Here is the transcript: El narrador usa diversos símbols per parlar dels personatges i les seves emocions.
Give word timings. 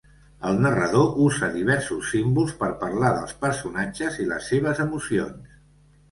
El 0.51 0.55
narrador 0.65 1.09
usa 1.25 1.49
diversos 1.57 2.07
símbols 2.13 2.55
per 2.61 2.69
parlar 2.83 3.11
dels 3.17 3.35
personatges 3.43 4.17
i 4.23 4.25
les 4.31 4.49
seves 4.53 4.81
emocions. 4.87 5.53